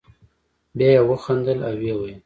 بیا 0.77 0.89
یې 0.95 1.01
وخندل 1.09 1.59
او 1.67 1.73
ویې 1.79 1.93
ویل. 1.99 2.17